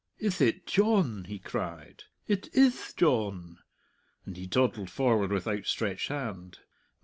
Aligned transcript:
"Ith 0.17 0.41
it 0.41 0.65
Dyohn?" 0.65 1.27
he 1.27 1.37
cried. 1.37 2.05
"It 2.27 2.49
ith 2.55 2.95
Dyohn!" 2.97 3.57
And 4.25 4.35
he 4.35 4.47
toddled 4.47 4.89
forward 4.89 5.31
with 5.31 5.47
outstretched 5.47 6.07
hand. 6.07 6.57